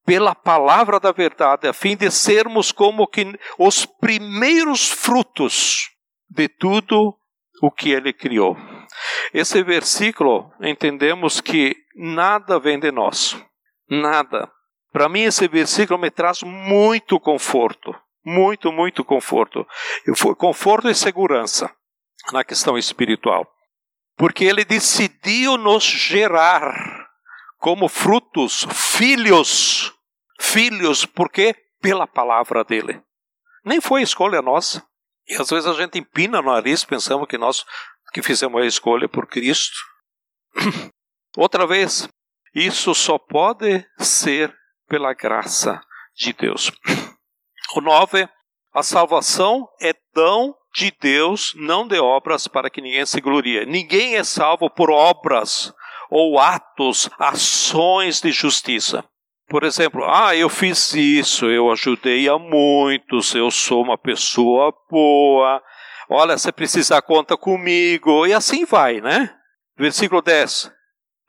[0.06, 5.90] pela palavra da verdade, a fim de sermos como que os primeiros frutos
[6.30, 7.16] de tudo
[7.60, 8.56] o que Ele criou.
[9.34, 13.36] Esse versículo, entendemos que nada vem de nós,
[13.88, 14.48] nada.
[14.92, 17.94] Para mim, esse versículo me traz muito conforto.
[18.24, 19.66] Muito, muito conforto.
[20.36, 21.74] Conforto e segurança
[22.32, 23.46] na questão espiritual.
[24.16, 27.08] Porque ele decidiu nos gerar
[27.58, 29.92] como frutos, filhos.
[30.38, 33.02] Filhos, porque pela palavra dele.
[33.64, 34.84] Nem foi escolha nossa.
[35.26, 37.64] E às vezes a gente empina o nariz, pensamos que nós
[38.12, 39.76] que fizemos a escolha por Cristo.
[41.36, 42.08] Outra vez,
[42.54, 44.54] isso só pode ser
[44.92, 45.80] pela graça
[46.14, 46.70] de Deus.
[47.74, 48.28] O 9,
[48.74, 53.64] a salvação é dom de Deus, não de obras, para que ninguém se glorie.
[53.64, 55.72] Ninguém é salvo por obras
[56.10, 59.02] ou atos, ações de justiça.
[59.48, 65.62] Por exemplo, ah, eu fiz isso, eu ajudei a muitos, eu sou uma pessoa boa,
[66.10, 69.34] olha, se precisar, conta comigo, e assim vai, né?
[69.74, 70.70] Versículo 10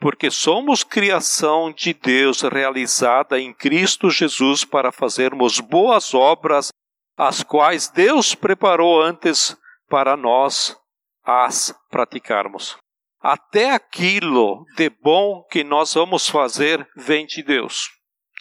[0.04, 6.74] porque somos criação de Deus realizada em Cristo Jesus para fazermos boas obras,
[7.18, 9.56] as quais Deus preparou antes
[9.88, 10.78] para nós
[11.24, 12.76] as praticarmos.
[13.22, 17.89] Até aquilo de bom que nós vamos fazer vem de Deus.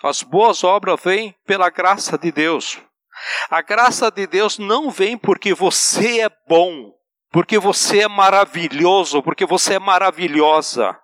[0.03, 2.83] As boas obras vêm pela graça de Deus.
[3.48, 6.92] A graça de Deus não vem porque você é bom,
[7.31, 10.98] porque você é maravilhoso, porque você é maravilhosa.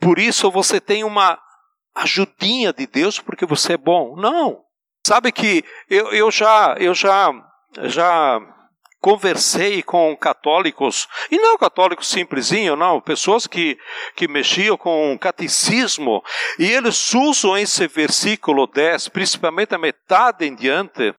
[0.00, 1.38] Por isso você tem uma
[1.94, 4.16] ajudinha de Deus porque você é bom.
[4.16, 4.62] Não.
[5.06, 7.32] Sabe que eu, eu já eu já
[7.82, 8.40] já
[9.06, 13.78] conversei com católicos, e não católicos simplesinho, não, pessoas que,
[14.16, 16.24] que mexiam com catecismo,
[16.58, 21.14] e eles usam esse versículo 10, principalmente a metade em diante,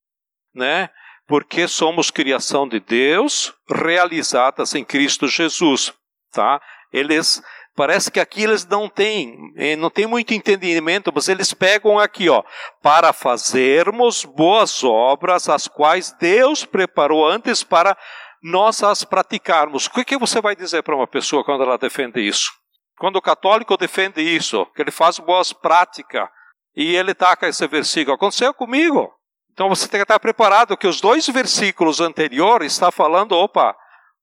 [0.54, 0.90] né?
[1.28, 5.94] Porque somos criação de Deus, realizadas em Cristo Jesus,
[6.34, 6.60] tá?
[6.92, 7.42] Eles
[7.78, 12.28] Parece que aqui eles não têm, eh, não tem muito entendimento, mas eles pegam aqui,
[12.28, 12.44] ó,
[12.82, 17.96] para fazermos boas obras, as quais Deus preparou antes para
[18.42, 19.86] nós as praticarmos.
[19.86, 22.52] O que você vai dizer para uma pessoa quando ela defende isso?
[22.98, 26.28] Quando o católico defende isso, que ele faz boas práticas,
[26.76, 29.08] e ele taca esse versículo, aconteceu comigo.
[29.54, 33.76] Então você tem que estar preparado que os dois versículos anteriores está falando, opa,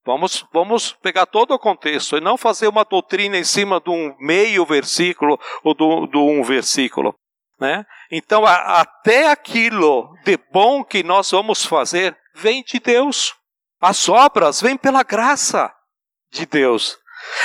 [0.06, 4.14] Vamos, vamos pegar todo o contexto e não fazer uma doutrina em cima de um
[4.18, 7.14] meio versículo ou de um versículo.
[7.58, 7.86] Né?
[8.10, 13.34] Então, a, até aquilo de bom que nós vamos fazer vem de Deus.
[13.80, 15.72] As obras vêm pela graça
[16.30, 16.98] de Deus.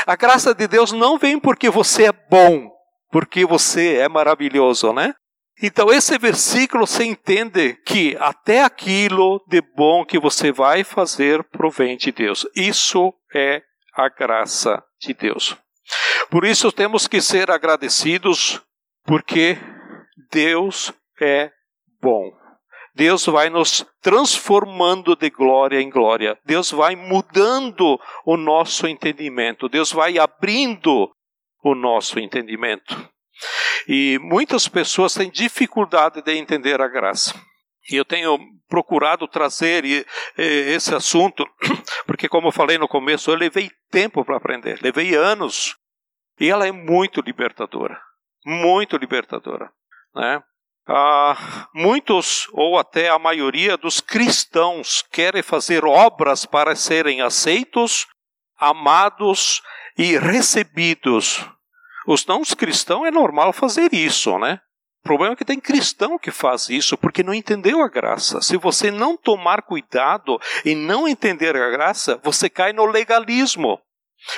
[0.06, 2.70] A graça de Deus não vem porque você é bom,
[3.10, 5.14] porque você é maravilhoso, né?
[5.62, 11.98] Então, esse versículo você entende que até aquilo de bom que você vai fazer provém
[11.98, 12.48] de Deus.
[12.56, 13.62] Isso é
[13.94, 15.58] a graça de Deus.
[16.30, 18.62] Por isso temos que ser agradecidos,
[19.06, 19.58] porque
[20.32, 21.52] Deus é
[22.02, 22.32] bom.
[22.96, 26.38] Deus vai nos transformando de glória em glória.
[26.46, 29.70] Deus vai mudando o nosso entendimento.
[29.70, 31.10] Deus vai abrindo
[31.64, 33.10] o nosso entendimento.
[33.88, 37.34] E muitas pessoas têm dificuldade de entender a graça.
[37.92, 38.38] E eu tenho
[38.68, 39.84] procurado trazer
[40.38, 41.48] esse assunto,
[42.06, 45.76] porque, como eu falei no começo, eu levei tempo para aprender, levei anos.
[46.40, 48.00] E ela é muito libertadora
[48.46, 49.72] muito libertadora.
[50.16, 50.42] Né?
[50.88, 58.08] Ah, muitos, ou até a maioria dos cristãos, querem fazer obras para serem aceitos,
[58.58, 59.62] amados
[59.98, 61.46] e recebidos.
[62.08, 64.60] Os não cristãos é normal fazer isso, né?
[65.02, 68.42] O problema é que tem cristão que faz isso porque não entendeu a graça.
[68.42, 73.80] Se você não tomar cuidado e não entender a graça, você cai no legalismo.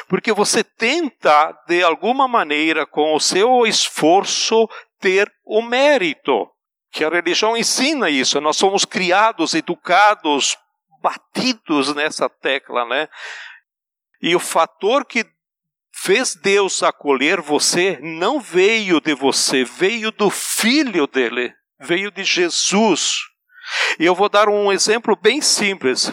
[0.07, 6.47] Porque você tenta, de alguma maneira, com o seu esforço, ter o mérito.
[6.91, 8.39] Que a religião ensina isso.
[8.39, 10.55] Nós somos criados, educados,
[11.01, 13.07] batidos nessa tecla, né?
[14.21, 15.25] E o fator que
[16.03, 23.19] fez Deus acolher você não veio de você, veio do filho dele, veio de Jesus.
[23.99, 26.11] E eu vou dar um exemplo bem simples.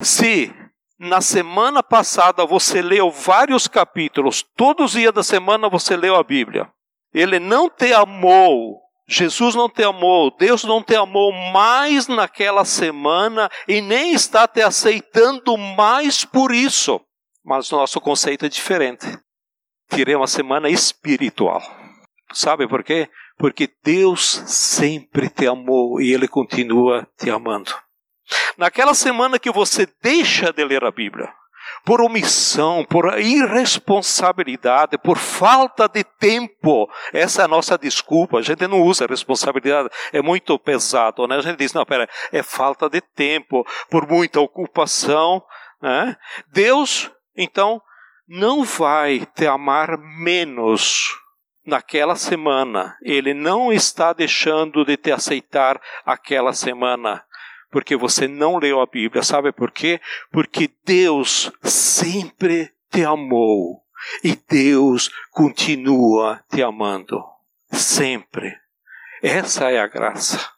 [0.00, 0.54] Se
[0.98, 6.22] na semana passada você leu vários capítulos, todos os dias da semana você leu a
[6.22, 6.68] Bíblia.
[7.12, 13.50] Ele não te amou, Jesus não te amou, Deus não te amou mais naquela semana
[13.66, 17.00] e nem está te aceitando mais por isso.
[17.44, 19.23] Mas nosso conceito é diferente.
[19.94, 21.62] Tirei uma semana espiritual.
[22.32, 23.08] Sabe por quê?
[23.38, 27.72] Porque Deus sempre te amou e Ele continua te amando.
[28.56, 31.32] Naquela semana que você deixa de ler a Bíblia,
[31.84, 36.88] por omissão, por irresponsabilidade, por falta de tempo.
[37.12, 38.38] Essa é a nossa desculpa.
[38.38, 41.36] A gente não usa responsabilidade, é muito pesado, né?
[41.36, 45.42] A gente diz, não, pera, é falta de tempo, por muita ocupação.
[45.80, 46.16] Né?
[46.52, 47.80] Deus, então,
[48.26, 51.08] não vai te amar menos
[51.64, 52.96] naquela semana.
[53.02, 57.24] Ele não está deixando de te aceitar aquela semana
[57.70, 59.22] porque você não leu a Bíblia.
[59.22, 60.00] Sabe por quê?
[60.30, 63.82] Porque Deus sempre te amou
[64.22, 67.22] e Deus continua te amando.
[67.72, 68.56] Sempre.
[69.20, 70.53] Essa é a graça.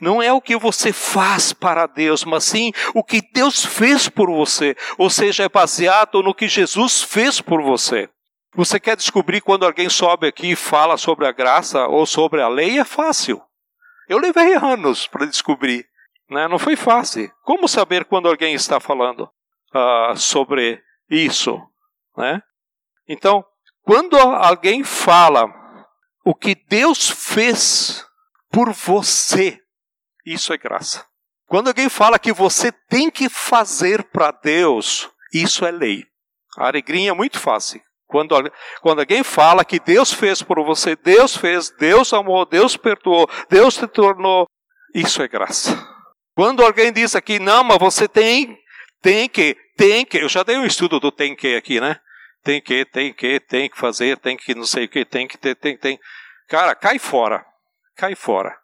[0.00, 4.30] Não é o que você faz para Deus, mas sim o que Deus fez por
[4.30, 4.76] você.
[4.98, 8.08] Ou seja, é baseado no que Jesus fez por você.
[8.54, 12.48] Você quer descobrir quando alguém sobe aqui e fala sobre a graça ou sobre a
[12.48, 12.78] lei?
[12.78, 13.42] É fácil.
[14.08, 15.86] Eu levei anos para descobrir.
[16.30, 16.46] Né?
[16.46, 17.30] Não foi fácil.
[17.42, 19.28] Como saber quando alguém está falando
[19.74, 21.60] uh, sobre isso?
[22.16, 22.40] Né?
[23.08, 23.44] Então,
[23.82, 25.52] quando alguém fala
[26.24, 28.06] o que Deus fez
[28.50, 29.60] por você,
[30.24, 31.04] isso é graça.
[31.46, 36.04] Quando alguém fala que você tem que fazer para Deus, isso é lei.
[36.56, 37.80] A alegria é muito fácil.
[38.06, 38.34] Quando,
[38.80, 43.76] quando alguém fala que Deus fez por você, Deus fez, Deus amou, Deus perdoou, Deus
[43.76, 44.46] te tornou,
[44.94, 45.70] isso é graça.
[46.34, 48.58] Quando alguém diz aqui, não, mas você tem,
[49.02, 51.98] tem que, tem que, eu já dei um estudo do tem que aqui, né?
[52.42, 55.38] Tem que, tem que, tem que fazer, tem que não sei o que, tem que
[55.38, 55.98] ter, tem, tem.
[56.48, 57.44] Cara, cai fora.
[57.96, 58.54] Cai fora.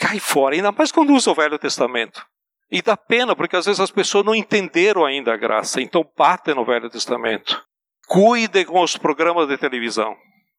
[0.00, 0.54] Cai fora.
[0.54, 2.24] Ainda mais quando usa o Velho Testamento.
[2.70, 6.54] E dá pena, porque às vezes as pessoas não entenderam ainda a graça, então batem
[6.54, 7.60] no Velho Testamento.
[8.08, 10.16] Cuide com os programas de televisão.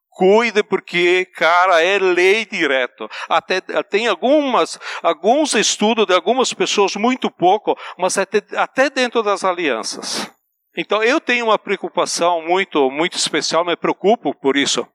[0.10, 3.10] Cuide porque, cara, é lei direto.
[3.30, 9.46] Até tem algumas, alguns estudos de algumas pessoas muito pouco, mas até, até dentro das
[9.46, 10.30] alianças.
[10.78, 14.86] Então eu tenho uma preocupação muito, muito especial, me preocupo por isso,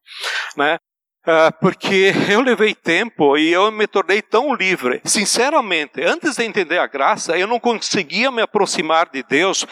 [0.57, 0.79] né?
[1.27, 5.01] Uh, porque eu levei tempo e eu me tornei tão livre.
[5.05, 9.67] Sinceramente, antes de entender a graça, eu não conseguia me aproximar de Deus,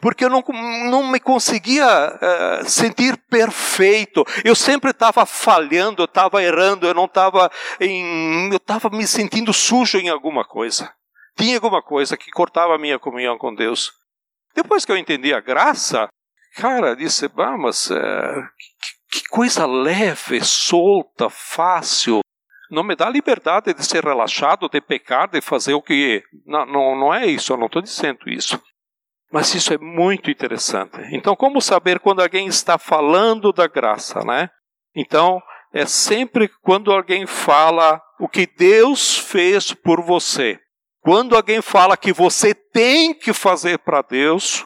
[0.00, 0.44] porque eu não,
[0.88, 4.24] não me conseguia uh, sentir perfeito.
[4.44, 7.50] Eu sempre estava falhando, eu estava errando, eu não estava
[7.80, 10.92] eu estava me sentindo sujo em alguma coisa.
[11.36, 13.92] Tinha alguma coisa que cortava a minha comunhão com Deus.
[14.54, 16.08] Depois que eu entendi a graça,
[16.56, 17.96] cara, disse, ah, mas uh,
[19.10, 22.20] que coisa leve, solta, fácil.
[22.70, 26.22] Não me dá liberdade de ser relaxado, de pecar, de fazer o que.
[26.46, 28.62] Não, não, não é isso, eu não estou dizendo isso.
[29.32, 30.98] Mas isso é muito interessante.
[31.12, 34.48] Então, como saber quando alguém está falando da graça, né?
[34.94, 35.42] Então,
[35.72, 40.58] é sempre quando alguém fala o que Deus fez por você.
[41.00, 44.64] Quando alguém fala que você tem que fazer para Deus,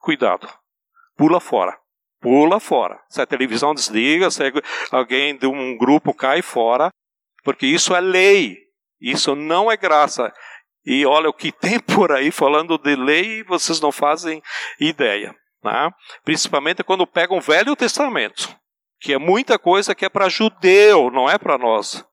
[0.00, 0.48] cuidado,
[1.16, 1.79] pula fora
[2.20, 3.00] pula fora.
[3.08, 4.42] Se a televisão desliga, se
[4.90, 6.90] alguém de um grupo cai fora,
[7.42, 8.58] porque isso é lei.
[9.00, 10.32] Isso não é graça.
[10.84, 14.42] E olha o que tem por aí falando de lei, vocês não fazem
[14.78, 15.34] ideia.
[15.62, 15.90] Né?
[16.24, 18.54] Principalmente quando pegam o Velho Testamento,
[19.00, 22.04] que é muita coisa que é para judeu, não é para nós.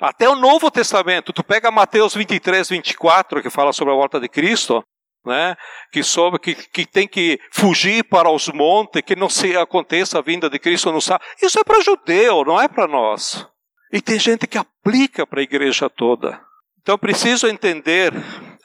[0.00, 4.28] Até o Novo Testamento, tu pega Mateus 23, 24, que fala sobre a volta de
[4.28, 4.82] Cristo,
[5.24, 5.56] né?
[5.90, 10.22] que, sobre, que, que tem que fugir para os montes, que não se aconteça a
[10.22, 11.24] vinda de Cristo no sábado.
[11.40, 13.46] Isso é para judeu, não é para nós.
[13.92, 16.40] E tem gente que aplica para a igreja toda.
[16.80, 18.12] Então preciso entender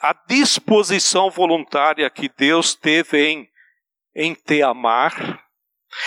[0.00, 3.48] a disposição voluntária que Deus teve em,
[4.14, 5.44] em te amar,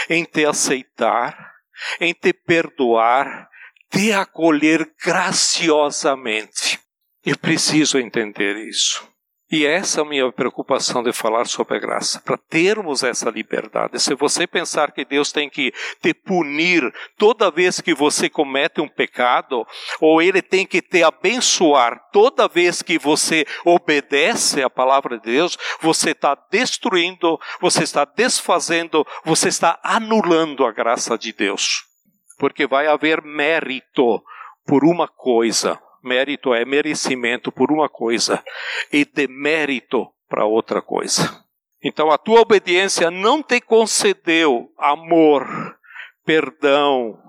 [0.09, 1.53] em te aceitar,
[1.99, 3.49] em te perdoar,
[3.89, 6.79] te acolher graciosamente.
[7.23, 9.10] Eu preciso entender isso.
[9.51, 14.01] E essa é a minha preocupação de falar sobre a graça, para termos essa liberdade.
[14.01, 16.81] Se você pensar que Deus tem que te punir
[17.17, 19.67] toda vez que você comete um pecado,
[19.99, 25.57] ou Ele tem que te abençoar toda vez que você obedece à palavra de Deus,
[25.81, 31.83] você está destruindo, você está desfazendo, você está anulando a graça de Deus.
[32.39, 34.23] Porque vai haver mérito
[34.65, 38.43] por uma coisa, Mérito é merecimento por uma coisa
[38.91, 41.43] e demérito para outra coisa.
[41.83, 45.45] Então a tua obediência não te concedeu amor,
[46.25, 47.19] perdão,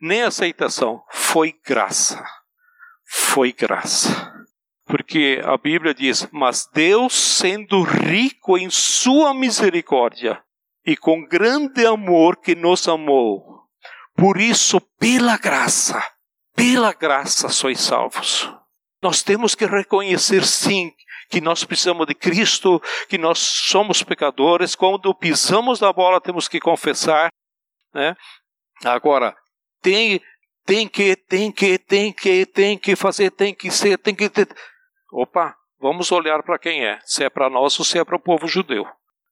[0.00, 1.02] nem aceitação.
[1.10, 2.24] Foi graça.
[3.04, 4.32] Foi graça.
[4.86, 10.42] Porque a Bíblia diz: Mas Deus, sendo rico em Sua misericórdia
[10.86, 13.64] e com grande amor que nos amou,
[14.16, 16.02] por isso, pela graça,
[16.58, 18.52] pela graça sois salvos.
[19.00, 20.92] Nós temos que reconhecer, sim,
[21.30, 24.74] que nós precisamos de Cristo, que nós somos pecadores.
[24.74, 27.30] Quando pisamos na bola, temos que confessar.
[27.94, 28.16] Né?
[28.84, 29.36] Agora,
[29.80, 30.20] tem,
[30.66, 34.48] tem que, tem que, tem que, tem que fazer, tem que ser, tem que ter.
[35.12, 36.98] Opa, vamos olhar para quem é.
[37.04, 38.84] Se é para nós ou se é para o povo judeu.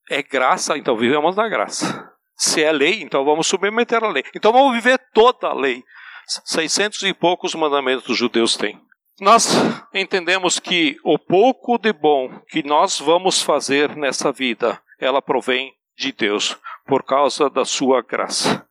[0.08, 2.08] É graça, então vivemos na graça.
[2.36, 4.22] Se é lei, então vamos submeter a lei.
[4.32, 5.82] Então vamos viver toda a lei.
[6.26, 8.80] 600 e poucos mandamentos os judeus têm.
[9.20, 9.54] Nós
[9.94, 16.12] entendemos que o pouco de bom que nós vamos fazer nessa vida, ela provém de
[16.12, 16.56] Deus,
[16.86, 18.66] por causa da sua graça.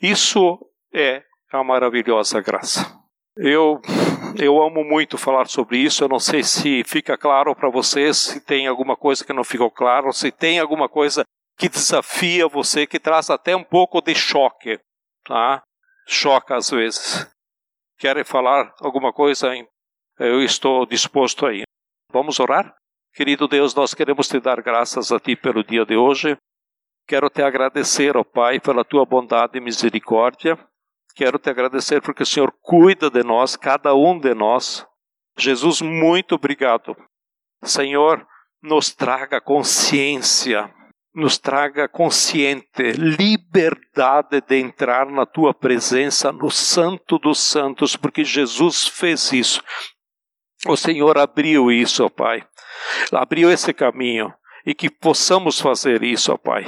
[0.00, 0.58] Isso
[0.94, 1.22] é
[1.52, 2.98] a maravilhosa graça.
[3.36, 3.80] Eu
[4.38, 6.02] eu amo muito falar sobre isso.
[6.02, 9.70] Eu não sei se fica claro para vocês, se tem alguma coisa que não ficou
[9.70, 11.24] claro, se tem alguma coisa
[11.58, 14.78] que desafia você, que traz até um pouco de choque,
[15.24, 15.62] tá?
[16.06, 17.30] Choca às vezes.
[17.98, 19.48] Querem falar alguma coisa?
[20.18, 21.62] Eu estou disposto aí.
[22.12, 22.74] Vamos orar?
[23.14, 26.36] Querido Deus, nós queremos te dar graças a Ti pelo dia de hoje.
[27.06, 30.58] Quero te agradecer, ó Pai, pela Tua bondade e misericórdia.
[31.14, 34.86] Quero te agradecer porque o Senhor cuida de nós, cada um de nós.
[35.36, 36.96] Jesus, muito obrigado.
[37.62, 38.26] Senhor,
[38.62, 40.72] nos traga consciência
[41.14, 48.86] nos traga consciente liberdade de entrar na tua presença no Santo dos Santos, porque Jesus
[48.86, 49.62] fez isso.
[50.66, 52.44] O Senhor abriu isso, ó Pai.
[53.12, 54.32] Abriu esse caminho.
[54.64, 56.64] E que possamos fazer isso, ó Pai.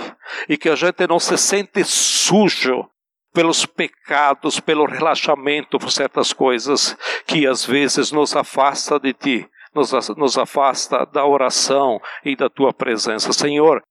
[0.49, 2.89] E que a gente não se sente sujo
[3.33, 10.39] pelos pecados, pelo relaxamento por certas coisas que às vezes nos afasta de Ti nos,
[10.39, 13.33] afasta da oração e da tua presença.
[13.33, 13.83] Senhor,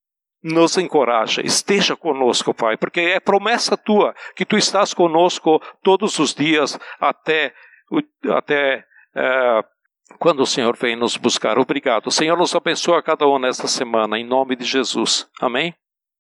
[0.44, 6.34] nos encoraja, esteja conosco, Pai, porque é promessa tua que tu estás conosco todos os
[6.34, 7.54] dias até,
[8.30, 8.84] até
[9.16, 9.64] é,
[10.20, 11.58] quando o Senhor vem nos buscar.
[11.58, 12.08] Obrigado.
[12.08, 15.28] O Senhor nos abençoe a cada um nesta semana, em nome de Jesus.
[15.40, 15.74] Amém?